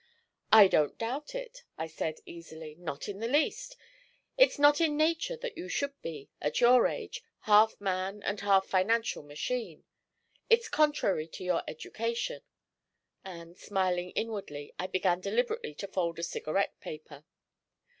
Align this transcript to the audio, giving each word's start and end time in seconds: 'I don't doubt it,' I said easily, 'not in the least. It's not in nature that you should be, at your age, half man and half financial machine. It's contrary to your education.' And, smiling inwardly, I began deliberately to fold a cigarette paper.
'I 0.51 0.67
don't 0.69 0.97
doubt 0.97 1.35
it,' 1.35 1.61
I 1.77 1.85
said 1.85 2.21
easily, 2.25 2.73
'not 2.79 3.07
in 3.07 3.19
the 3.19 3.27
least. 3.27 3.77
It's 4.35 4.57
not 4.57 4.81
in 4.81 4.97
nature 4.97 5.37
that 5.37 5.55
you 5.55 5.69
should 5.69 5.93
be, 6.01 6.31
at 6.41 6.59
your 6.59 6.87
age, 6.87 7.23
half 7.41 7.79
man 7.79 8.23
and 8.23 8.39
half 8.39 8.65
financial 8.65 9.21
machine. 9.21 9.83
It's 10.49 10.69
contrary 10.69 11.27
to 11.27 11.43
your 11.43 11.61
education.' 11.67 12.41
And, 13.23 13.59
smiling 13.59 14.09
inwardly, 14.15 14.73
I 14.79 14.87
began 14.87 15.19
deliberately 15.21 15.75
to 15.75 15.87
fold 15.87 16.17
a 16.17 16.23
cigarette 16.23 16.79
paper. 16.79 17.23